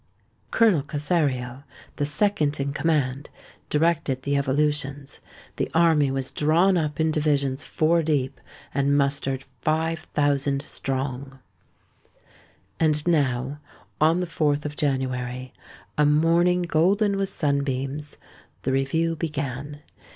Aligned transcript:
Colonel 0.49 0.81
Cossario, 0.81 1.63
the 1.97 2.05
second 2.05 2.59
in 2.59 2.73
command, 2.73 3.29
directed 3.69 4.23
the 4.23 4.35
evolutions. 4.35 5.19
The 5.57 5.69
army 5.75 6.09
was 6.09 6.31
drawn 6.31 6.75
up 6.75 6.99
in 6.99 7.11
divisions 7.11 7.63
four 7.63 8.01
deep, 8.01 8.41
and 8.73 8.97
mustered 8.97 9.43
five 9.61 9.99
thousand 10.15 10.63
strong. 10.63 11.37
And 12.79 13.05
now, 13.05 13.59
on 14.01 14.21
the 14.21 14.25
4th 14.25 14.65
of 14.65 14.75
January, 14.75 15.53
a 15.99 16.05
morning 16.07 16.63
golden 16.63 17.15
with 17.15 17.29
sun 17.29 17.63
beams, 17.63 18.17
the 18.63 18.71
review 18.71 19.15
began. 19.15 19.83